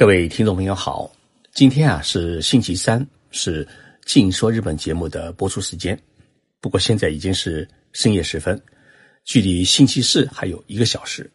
[0.00, 1.12] 各位听众朋友好，
[1.52, 3.66] 今天啊是星期三，是
[4.06, 6.00] 《静说日本》节目的播出时间。
[6.58, 8.58] 不过现在已经是深夜时分，
[9.26, 11.30] 距离星期四还有一个小时。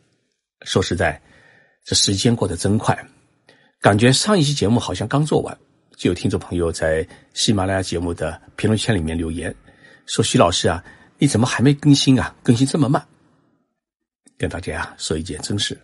[0.64, 1.22] 说实在，
[1.84, 2.98] 这时间过得真快，
[3.82, 5.56] 感觉上一期节目好像刚做完，
[5.96, 9.56] 就有听众朋友在喜马拉雅节目的评论圈里面留言
[10.08, 10.84] 说：“徐老师啊，
[11.20, 12.36] 你怎么还没更新啊？
[12.42, 13.08] 更新这么慢？”
[14.40, 15.80] 跟大家啊说一件真事。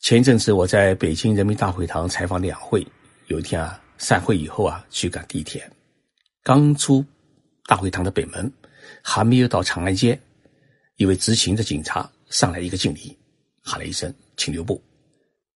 [0.00, 2.86] 前一阵子我在北京人民大会堂采访两会，
[3.26, 5.68] 有一天啊，散会以后啊，去赶地铁，
[6.44, 7.04] 刚出
[7.66, 8.52] 大会堂的北门，
[9.02, 10.18] 还没有到长安街，
[10.96, 13.18] 一位执勤的警察上来一个敬礼，
[13.62, 14.80] 喊了一声“请留步”，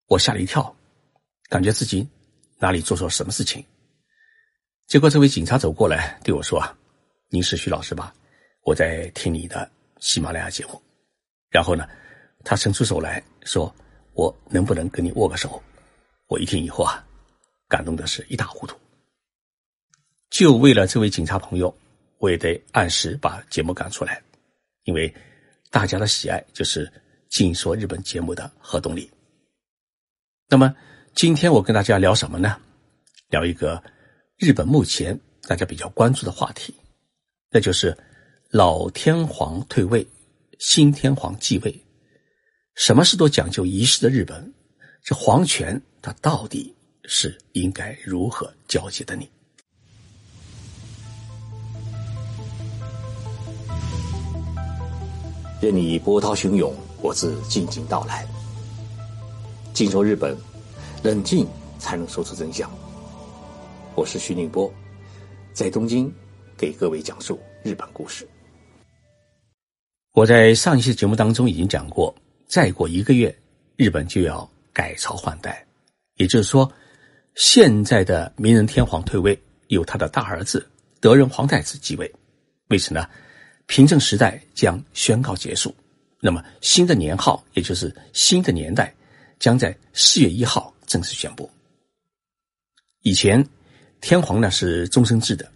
[0.06, 0.72] 我吓了一跳，
[1.48, 2.06] 感觉自己
[2.58, 3.64] 哪里做错什么事情。
[4.86, 6.72] 结果这位警察走过来对我说：“啊，
[7.30, 8.14] 您是徐老师吧？
[8.62, 9.68] 我在听你的
[9.98, 10.80] 喜马拉雅节目。”
[11.50, 11.88] 然后呢，
[12.44, 13.74] 他伸出手来说。
[14.16, 15.62] 我能不能跟你握个手？
[16.26, 17.06] 我一听以后啊，
[17.68, 18.74] 感动的是一塌糊涂。
[20.30, 21.72] 就为了这位警察朋友，
[22.16, 24.20] 我也得按时把节目赶出来，
[24.84, 25.14] 因为
[25.70, 26.86] 大家的喜爱就是
[27.28, 29.08] 《静说日本》节目的核动力。
[30.48, 30.74] 那么
[31.14, 32.58] 今天我跟大家聊什么呢？
[33.28, 33.82] 聊一个
[34.38, 36.74] 日本目前大家比较关注的话题，
[37.50, 37.96] 那就是
[38.50, 40.06] 老天皇退位，
[40.58, 41.85] 新天皇继位。
[42.76, 44.52] 什么事都讲究仪式的日本，
[45.02, 46.72] 这皇权它到底
[47.06, 49.26] 是应该如何交接的呢？
[55.58, 58.28] 任你波涛汹涌，我自静静到来。
[59.72, 60.36] 静说日本，
[61.02, 62.70] 冷静才能说出真相。
[63.94, 64.70] 我是徐宁波，
[65.54, 66.12] 在东京
[66.58, 68.28] 给各位讲述日本故事。
[70.12, 72.14] 我在上一期节目当中已经讲过。
[72.46, 73.36] 再过一个月，
[73.76, 75.66] 日本就要改朝换代，
[76.14, 76.70] 也就是说，
[77.34, 79.38] 现在的明仁天皇退位，
[79.68, 80.66] 由他的大儿子
[81.00, 82.10] 德仁皇太子继位。
[82.68, 83.08] 为此呢，
[83.66, 85.74] 平成时代将宣告结束。
[86.20, 88.92] 那么，新的年号，也就是新的年代，
[89.38, 91.48] 将在四月一号正式宣布。
[93.02, 93.46] 以前，
[94.00, 95.48] 天皇呢是终身制的，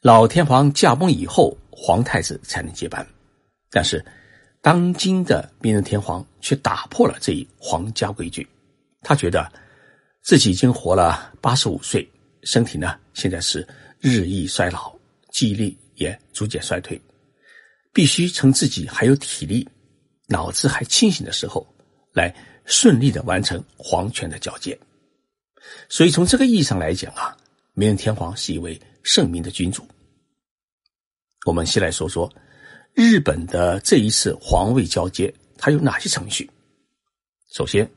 [0.00, 3.04] 老天皇驾崩以后，皇太子才能接班。
[3.70, 4.04] 但是，
[4.62, 8.48] 当今的明仁天皇却打破了这一皇家规矩，
[9.00, 9.52] 他觉得
[10.22, 12.08] 自己已经活了八十五岁，
[12.44, 13.66] 身体呢现在是
[13.98, 14.96] 日益衰老，
[15.32, 17.00] 记忆力也逐渐衰退，
[17.92, 19.68] 必须趁自己还有体力、
[20.28, 21.66] 脑子还清醒的时候，
[22.12, 22.32] 来
[22.64, 24.78] 顺利的完成皇权的交接。
[25.88, 27.36] 所以从这个意义上来讲啊，
[27.74, 29.84] 明仁天皇是一位圣明的君主。
[31.46, 32.32] 我们先来说说。
[32.94, 36.48] 日本的这一次皇位交接，它有哪些程序？
[37.50, 37.90] 首先，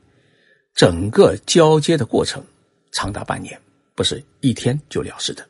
[0.74, 2.44] 整个交接的过程
[2.92, 3.60] 长达半年，
[3.94, 5.46] 不是一天就了事的。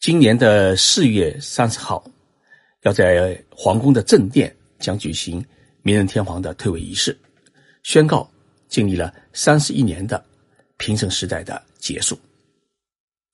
[0.00, 2.04] 今年的四月三十号，
[2.82, 5.44] 要在皇宫的正殿将举行
[5.82, 7.16] 明仁天皇的退位仪式，
[7.84, 8.28] 宣告
[8.68, 10.24] 经历了三十一年的
[10.78, 12.18] 平成时代的结束。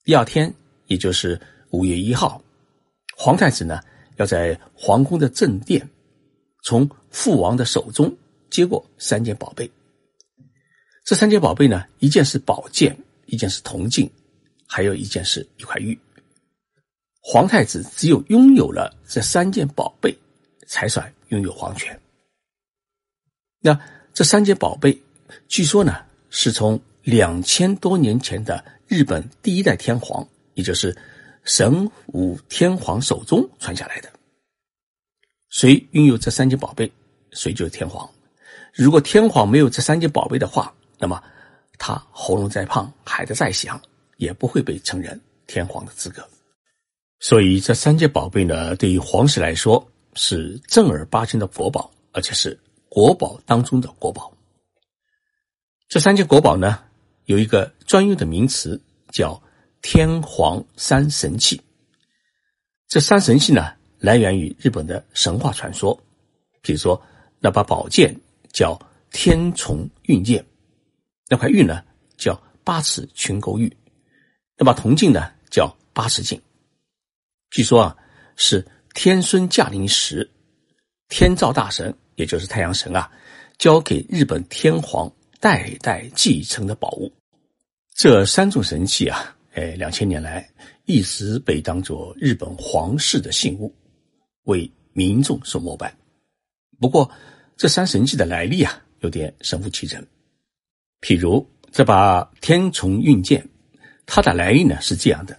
[0.03, 0.53] 第二天，
[0.85, 1.39] 也就是
[1.71, 2.39] 五月一号，
[3.17, 3.79] 皇太子呢？
[4.19, 5.89] 要在皇宫的正殿，
[6.61, 8.13] 从父王的手中
[8.49, 9.71] 接过三件宝贝。
[11.05, 12.95] 这三件宝贝呢，一件是宝剑，
[13.27, 14.11] 一件是铜镜，
[14.67, 15.97] 还有一件是一块玉。
[17.21, 20.13] 皇太子只有拥有了这三件宝贝，
[20.67, 21.97] 才算拥有皇权。
[23.61, 23.79] 那
[24.13, 25.01] 这三件宝贝，
[25.47, 25.95] 据说呢，
[26.29, 30.93] 是从两千多年前的日本第一代天皇，也就是。
[31.49, 34.09] 神武天皇手中传下来的，
[35.49, 36.89] 谁拥有这三件宝贝，
[37.31, 38.07] 谁就是天皇。
[38.71, 41.19] 如果天皇没有这三件宝贝的话，那么
[41.79, 43.81] 他喉咙再胖，喊得再响，
[44.17, 46.23] 也不会被承认天皇的资格。
[47.19, 49.83] 所以这三件宝贝呢，对于皇室来说
[50.13, 52.55] 是正儿八经的国宝，而且是
[52.89, 54.31] 国宝当中的国宝。
[55.87, 56.83] 这三件国宝呢，
[57.25, 58.79] 有一个专用的名词
[59.11, 59.41] 叫。
[59.81, 61.61] 天皇三神器，
[62.87, 65.97] 这三神器呢，来源于日本的神话传说。
[66.61, 67.01] 比如说，
[67.39, 68.13] 那把宝剑
[68.51, 68.77] 叫
[69.11, 70.45] 天虫运剑，
[71.29, 71.83] 那块玉呢
[72.17, 73.75] 叫八尺群勾玉，
[74.57, 76.41] 那把铜镜呢叫八尺镜。
[77.49, 77.97] 据说啊，
[78.35, 80.29] 是天孙驾临时，
[81.07, 83.09] 天照大神，也就是太阳神啊，
[83.57, 87.11] 交给日本天皇代代继承的宝物。
[87.95, 89.37] 这三种神器啊。
[89.59, 90.49] 哎，两千年来
[90.85, 93.75] 一直被当作日本皇室的信物，
[94.43, 95.93] 为民众所膜拜。
[96.79, 97.11] 不过，
[97.57, 100.07] 这三神器的来历啊，有点神乎其神。
[101.01, 103.45] 譬如这把天丛运剑，
[104.05, 105.37] 它的来历呢是这样的：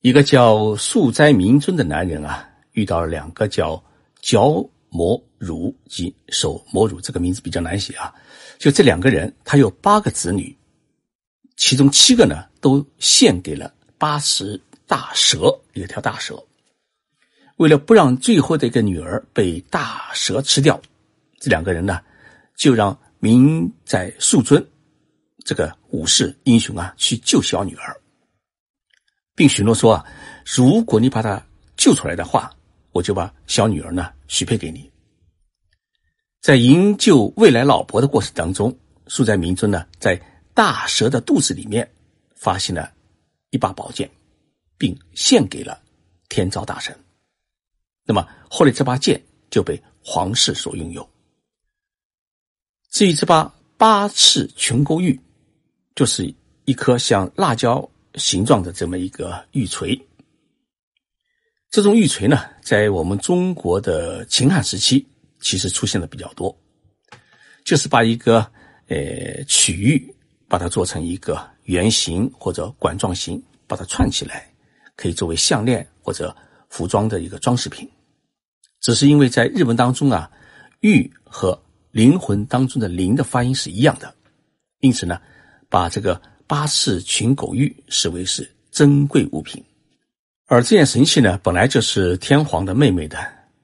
[0.00, 3.80] 一个叫素斋明尊的男人啊，遇到了两个叫
[4.20, 8.12] 角魔乳及手魔乳，这个名字比较难写啊。
[8.58, 10.56] 就这两个人，他有八个子女，
[11.56, 16.42] 其中七个呢都献给了八十大蛇，一条大蛇。
[17.56, 20.80] 为了不让最后的一个女儿被大蛇吃掉，
[21.40, 22.00] 这两个人呢
[22.56, 24.64] 就让明在素尊
[25.44, 27.96] 这个武士英雄啊去救小女儿，
[29.34, 30.06] 并许诺说啊，
[30.46, 31.44] 如果你把她
[31.76, 32.54] 救出来的话，
[32.92, 34.88] 我就把小女儿呢许配给你。
[36.40, 38.78] 在营救未来老婆的过程当中，
[39.08, 40.20] 素在明尊呢在
[40.54, 41.90] 大蛇的肚子里面
[42.38, 42.92] 发现了
[43.50, 44.08] 一把宝剑，
[44.78, 45.82] 并献给了
[46.28, 46.96] 天照大神。
[48.04, 49.20] 那么后来这把剑
[49.50, 51.08] 就被皇室所拥有。
[52.90, 55.20] 至于这把八尺琼勾玉，
[55.94, 60.00] 就是一颗像辣椒形状的这么一个玉锤。
[61.70, 65.06] 这种玉锤呢，在我们中国的秦汉时期
[65.40, 66.58] 其实出现的比较多，
[67.62, 68.40] 就是把一个
[68.86, 70.14] 呃曲玉，
[70.48, 74.50] 把它做成一个圆形或者管状形，把它串起来，
[74.96, 76.34] 可以作为项链或者
[76.70, 77.86] 服装的一个装饰品。
[78.80, 80.30] 只是因为在日文当中啊，
[80.80, 81.60] 玉和
[81.90, 84.14] 灵魂当中的灵的发音是一样的，
[84.80, 85.20] 因此呢，
[85.68, 89.62] 把这个八世群狗玉视为是珍贵物品。
[90.46, 93.18] 而这件神器呢，本来就是天皇的妹妹的，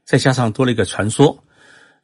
[0.05, 1.43] 再加上多了一个传说，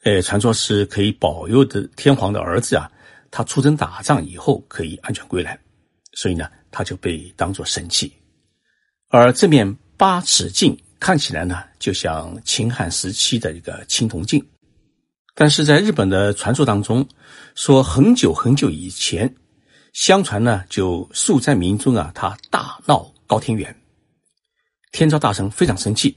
[0.04, 2.90] 呃，传说是可以保佑的天皇的儿子啊，
[3.30, 5.58] 他出征打仗以后可以安全归来，
[6.12, 8.12] 所以呢，他就被当作神器。
[9.08, 10.78] 而这面八尺镜。
[11.00, 14.46] 看起来呢，就像秦汉时期的一个青铜镜，
[15.34, 17.08] 但是在日本的传说当中，
[17.54, 19.34] 说很久很久以前，
[19.94, 23.74] 相传呢，就素在明尊啊，他大闹高天原，
[24.92, 26.14] 天照大神非常生气，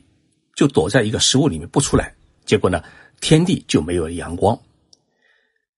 [0.53, 2.13] 就躲在一个食物里面不出来，
[2.43, 2.83] 结果呢，
[3.21, 4.59] 天地就没有了阳光。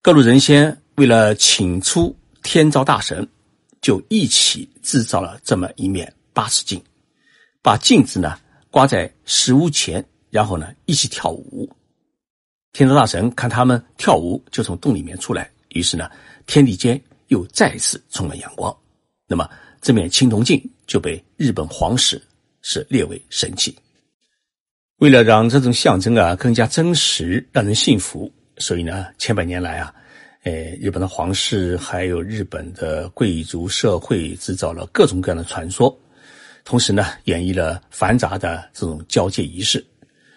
[0.01, 3.29] 各路人仙为了请出天照大神，
[3.85, 6.81] 就一起制造了这么一面八尺镜，
[7.61, 8.35] 把镜子呢。
[8.71, 11.71] 挂在石屋前，然后呢一起跳舞。
[12.73, 15.51] 天照大神看他们跳舞，就从洞里面出来。
[15.69, 16.09] 于是呢，
[16.47, 18.75] 天地间又再次充满阳光。
[19.27, 19.47] 那么
[19.81, 22.19] 这面青铜镜就被日本皇室
[22.63, 23.77] 是列为神器。
[24.97, 29.93] 为了让这种象征啊更加真实，让人信服，所以呢，千百年来啊，
[30.45, 35.99] 呃，日本的皇室还有日本的贵族社会制造了各种各样的传说。
[36.63, 39.83] 同时呢，演绎了繁杂的这种交接仪式，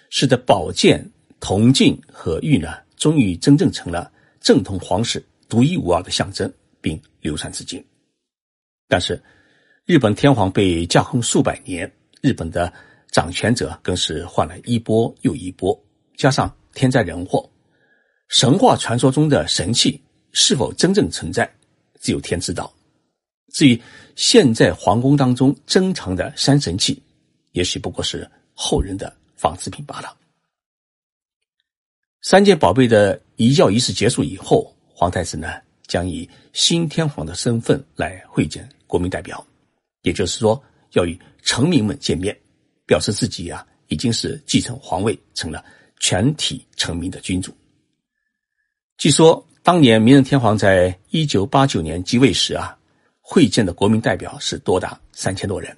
[0.08, 1.06] 使得宝剑、
[1.40, 4.10] 铜镜和玉呢，终于真正成了
[4.40, 6.50] 正统皇室独一无二的象征，
[6.81, 7.84] 并流传至今。
[8.88, 9.22] 但是，
[9.84, 11.90] 日本天皇被架空数百年，
[12.22, 12.72] 日本的
[13.10, 15.78] 掌权者更是换了一波又一波，
[16.16, 17.46] 加上天灾人祸，
[18.28, 20.00] 神话传说中的神器
[20.32, 21.50] 是否真正存在，
[22.00, 22.72] 只有天知道。
[23.54, 23.80] 至于
[24.16, 27.02] 现在皇宫当中珍藏的山神器，
[27.52, 30.14] 也许不过是后人的仿制品罢了。
[32.20, 35.48] 三件宝贝的移教仪式结束以后，皇太子呢
[35.86, 39.44] 将以新天皇的身份来会见国民代表，
[40.03, 40.62] 也就是说
[40.93, 42.38] 要与臣民们见面，
[42.84, 45.64] 表示自己啊已经是继承皇位，成了
[45.98, 47.56] 全体臣民的君主。
[48.98, 52.74] 据说当年明仁天皇在一九八九年继位时啊。
[53.31, 55.76] 会见的国民代表是多达三千多人，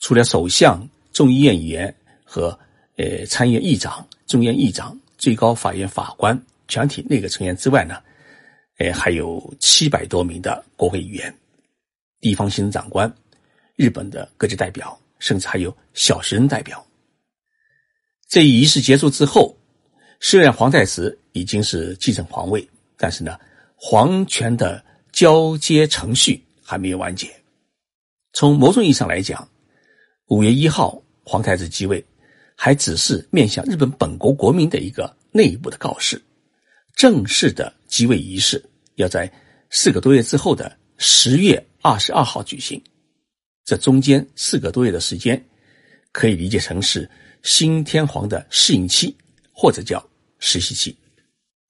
[0.00, 0.82] 除了首相、
[1.12, 1.94] 众议院议员
[2.24, 2.58] 和
[2.96, 8.02] 呃参议院议长、众议院议长、最高法院法官、全体内阁成员之外呢，
[8.78, 11.32] 呃还有七百多名的国会议员、
[12.18, 13.14] 地方行政长官、
[13.76, 16.82] 日本的各级代表，甚至还有小学生代表。
[18.26, 19.54] 这一仪式结束之后，
[20.20, 23.38] 虽然皇太子已经是继承皇位，但是呢，
[23.76, 24.84] 皇权的。
[25.10, 27.28] 交接程序还没有完结。
[28.34, 29.48] 从某种意义上来讲，
[30.26, 32.04] 五月一号皇太子继位，
[32.54, 36.22] 还只是面向日本本国国民的一个内部的告示。
[36.94, 38.62] 正式的继位仪式
[38.96, 39.32] 要在
[39.70, 42.80] 四个多月之后的十月二十二号举行。
[43.64, 45.42] 这中间四个多月的时间，
[46.12, 47.10] 可以理解成是
[47.42, 49.16] 新天皇的适应期，
[49.60, 50.00] 或者叫
[50.38, 50.96] 实习期。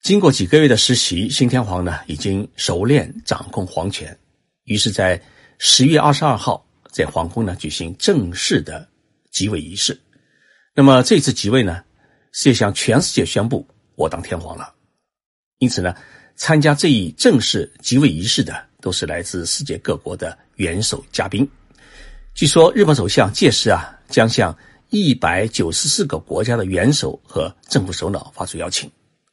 [0.02, 4.16] 经过几个月的实习，新天皇呢已经熟练掌控皇权，
[4.64, 5.18] 于是，在
[5.56, 8.86] 十月二十二号，在皇宫呢举行正式的
[9.30, 9.98] 即位仪式。
[10.74, 11.82] 那么这次即位呢，
[12.32, 14.70] 是向全世界宣布我当天皇了。
[15.56, 15.96] 因此呢，
[16.36, 21.48] 参加这一正式即位仪式的都是来自世界各国的元首嘉宾。
[22.34, 24.54] 据说日本首相届时啊，将向
[24.90, 28.90] 一百九十四个国家的元首和政府首脑发出邀请，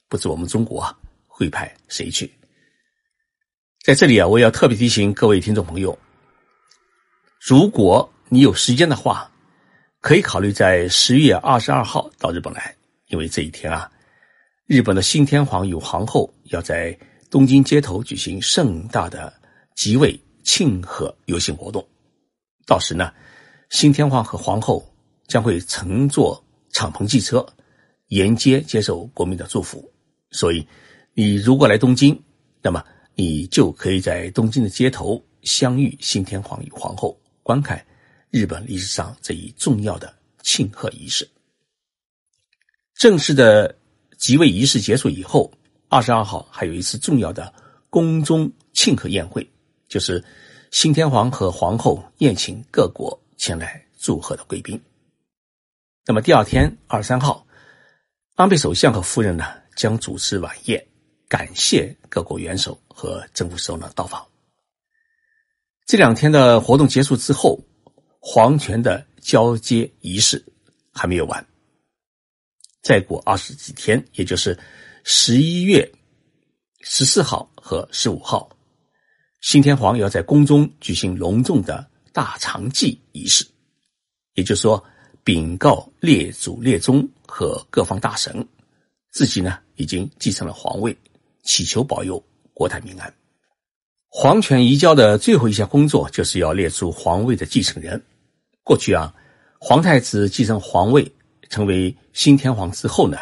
[0.10, 0.94] 不知我们中国啊
[1.28, 2.30] 会派谁去？
[3.86, 5.98] 在这里啊，我要特别提醒各位听众朋友，
[7.40, 9.32] 如果你有时间的话，
[10.02, 12.76] 可以考虑在十月二十二号到日本来，
[13.08, 13.90] 因为这一天啊。
[14.68, 16.98] 日本的新天皇与皇后要在
[17.30, 19.32] 东京街头举行盛大的
[19.76, 21.88] 即位庆贺游行活动，
[22.66, 23.14] 到时呢，
[23.70, 24.84] 新天皇和皇后
[25.28, 27.46] 将会乘坐敞篷汽车
[28.08, 29.92] 沿街接受国民的祝福。
[30.32, 30.68] 所以，
[31.14, 32.20] 你如果来东京，
[32.62, 32.84] 那么
[33.16, 37.86] 你就可以在东京的街头相遇新天皇与皇后，观看
[38.30, 40.14] 日本历史上这一重要的
[40.44, 41.30] 庆贺仪式。
[42.94, 43.76] 正式的。
[44.18, 45.52] 即位仪式结束以后，
[45.90, 47.54] 二十二号还有一次重要的
[47.90, 49.46] 宫中庆贺宴会，
[49.90, 50.24] 就是
[50.72, 54.82] 新天皇和皇后宴请各国前来祝贺的贵宾。
[56.08, 57.48] 那么第二天二三号，
[58.36, 59.46] 安倍首相和夫人呢
[59.76, 60.88] 将主持晚宴，
[61.28, 64.24] 感谢各国元首和政府首脑到访。
[65.88, 67.60] 这两天的活动结束之后，
[68.20, 70.46] 皇权的交接仪式
[70.94, 71.44] 还没有完。
[72.84, 74.56] 再过二十几天，也就是
[75.04, 75.92] 十一月
[76.82, 78.48] 十四号和十五号，
[79.42, 83.44] 新天皇要在宫中举行隆重的大长祭仪式，
[84.36, 84.84] 也就是说，
[85.26, 88.48] 禀告列祖列宗和各方大神，
[89.12, 90.96] 自己呢已经继承了皇位，
[91.44, 93.14] 祈求保佑国泰民安。
[94.08, 98.02] 皇权移交的最后一项工作，就是要列出皇位的继承人。
[98.64, 99.14] 过去啊，
[99.60, 101.12] 皇太子继承皇位。
[101.48, 103.20] 成为新天皇之后呢，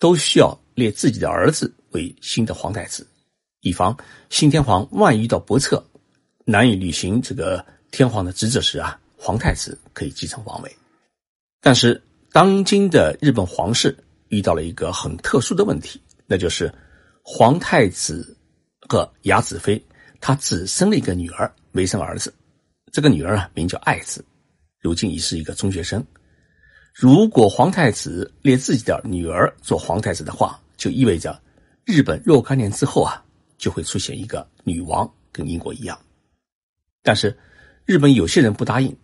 [0.00, 3.06] 都需要列自己的儿子为新的皇太子，
[3.60, 3.96] 以防
[4.30, 5.82] 新天皇万一遇到不测，
[6.44, 10.76] 难以履行这个天皇的职责时啊，皇太子可以继承皇位。
[11.64, 12.02] 但是，
[12.32, 13.96] 当今的日本皇室
[14.30, 16.72] 遇到了一个很特殊的问题，那就是
[17.22, 18.36] 皇太子
[18.88, 19.80] 和雅子妃
[20.20, 22.34] 他只生了一个女儿，没生儿子。
[22.90, 24.24] 这个女儿啊，名叫爱子，
[24.80, 26.04] 如今已是一个中学生。
[26.92, 31.40] 如果皇太子列自己的女儿做皇太子的话，就意味着
[31.84, 33.24] 日本若干年之后啊，
[33.56, 35.96] 就会出现一个女王，跟英国一样。
[37.04, 37.38] 但是
[37.86, 38.94] 日本有些人不答应，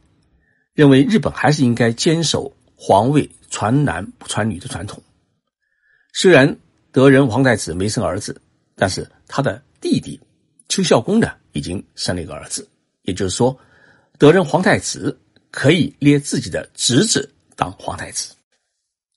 [0.78, 5.02] 认为日本还是应该坚守皇位传男不传女的传统。
[6.12, 6.56] 虽然
[6.92, 8.40] 德仁皇太子没生儿子，
[8.76, 10.20] 但是他的弟弟
[10.68, 12.64] 邱孝公呢，已经生了一个儿子。
[13.02, 13.58] 也就是说，
[14.18, 15.18] 德仁皇太子
[15.50, 17.28] 可以列自己的侄子。
[17.56, 18.36] 当皇太子，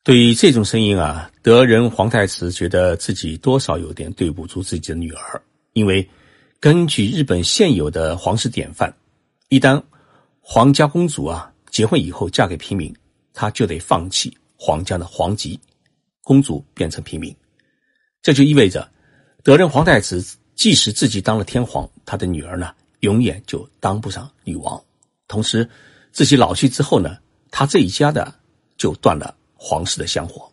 [0.03, 5.39] 对于这种声音啊，德仁皇太子觉得自己多少有点对不住自己的女儿，
[5.73, 6.09] 因为
[6.59, 8.91] 根据日本现有的皇室典范，
[9.49, 9.79] 一旦
[10.39, 12.95] 皇家公主啊结婚以后嫁给平民，
[13.33, 15.59] 她就得放弃皇家的皇籍，
[16.21, 17.35] 公主变成平民，
[18.21, 18.87] 这就意味着
[19.43, 20.23] 德仁皇太子
[20.53, 24.79] 即使自己当了天皇，他的女儿呢永远就当不上女王，
[25.27, 25.67] 同时
[26.11, 27.17] 自己老去之后呢。
[27.53, 28.33] 他这一家的
[28.77, 30.49] 就断了皇室的香火。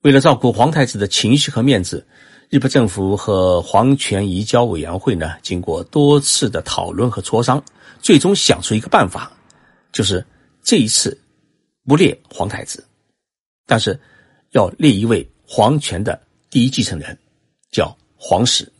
[0.00, 2.06] 为了照顾皇太子的情绪和面子，
[2.48, 7.62] 日本政府和皇权移交委员会呢，经过多次的讨论和磋商，
[8.00, 9.30] 最终想出一个办法，
[9.98, 10.24] 就是
[10.62, 11.20] 这一次
[11.84, 12.86] 不列皇太子，
[13.66, 13.98] 但是
[14.52, 17.18] 要列一位皇权的第一继承人，
[17.72, 18.72] 叫皇史。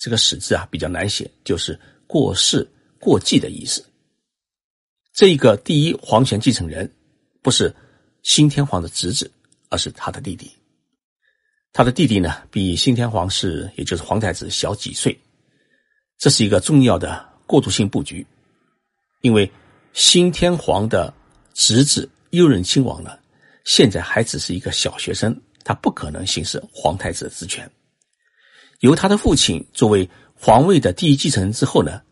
[0.00, 1.78] 这个“史”字啊比较难写，就是
[2.08, 3.84] 过世、过继的意思。
[5.12, 6.92] 这个第一皇权继承人，
[7.40, 7.72] 不是
[8.24, 9.30] 新天皇的侄子，
[9.68, 10.50] 而是他的弟弟。
[11.72, 15.16] 他的弟弟呢，比新天皇是，也就是皇太子小几岁。
[16.18, 18.26] 这是一个重要的过渡性布局，
[19.20, 19.48] 因为
[19.94, 21.14] 新天皇的
[21.54, 23.16] 侄子悠仁亲王呢，
[23.64, 27.70] 现在还只是一个小学生，他不可能行使皇太子的职权。
[28.80, 32.02] 由他的父亲作为皇位的第一继承人之后呢，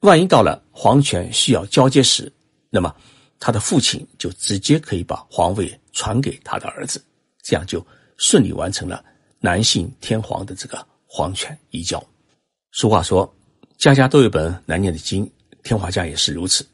[0.00, 2.30] 万一到了皇权需要交接时，
[2.68, 2.94] 那么，
[3.38, 7.02] 他的父亲就直接可以把皇位传给他的儿子，
[7.42, 7.84] 这样就
[8.18, 9.02] 顺利完成了
[9.38, 12.06] 男性天皇的这个皇权移交。
[12.72, 13.34] 俗话说
[13.78, 15.28] ：“家家都有本难念的经”，
[15.64, 16.66] 天华家也是如此。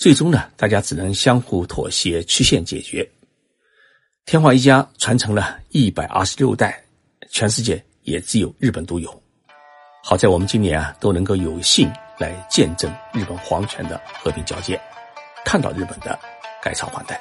[0.00, 3.06] 最终呢，大家只能相互妥协，曲线解决。
[4.24, 6.82] 天皇一家传承了一百二十六代，
[7.28, 9.22] 全世界也只有日本独有。
[10.02, 14.80] 好在我们今年啊，都能够有幸来见证日本皇权的和平交接。
[15.44, 16.18] 看到日本的
[16.62, 17.20] 改朝换代，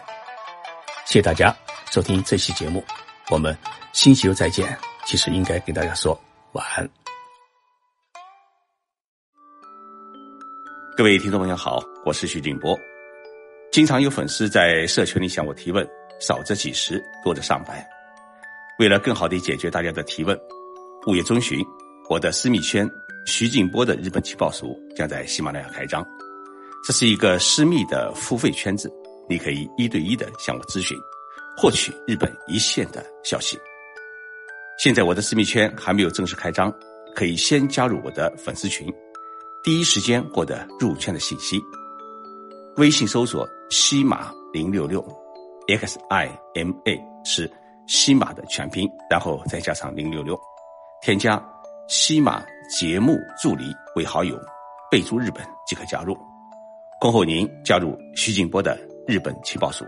[1.06, 1.54] 谢谢大家
[1.92, 2.82] 收听这期节目，
[3.30, 3.54] 我们
[3.92, 4.66] 星期六再见。
[5.06, 6.18] 其实应该给大家说
[6.54, 6.99] 晚安。
[11.00, 12.78] 各位听众朋友好，我是徐静波。
[13.72, 15.88] 经常有粉丝在社群里向我提问，
[16.20, 17.90] 少则几十，多则上百。
[18.80, 20.38] 为了更好地解决大家的提问，
[21.08, 21.58] 五月中旬，
[22.10, 22.86] 我的私密圈
[23.26, 26.06] 徐静波的日本情报署将在喜马拉雅开张。
[26.86, 28.92] 这是一个私密的付费圈子，
[29.30, 30.98] 你可以一对一的向我咨询，
[31.56, 33.58] 获取日本一线的消息。
[34.78, 36.70] 现在我的私密圈还没有正式开张，
[37.16, 38.94] 可以先加入我的粉丝群，
[39.62, 41.62] 第一时间获得入圈的信息。
[42.78, 45.06] 微信搜索“西马零六六
[45.68, 47.52] ”，X I M A 是
[47.86, 50.40] 西马的全拼，然后再加上零六六，
[51.02, 51.44] 添加
[51.90, 54.40] 西马节目助理为好友，
[54.90, 56.18] 备注日本即可加入。
[57.02, 59.84] 恭候您加入徐静波的日本情报署。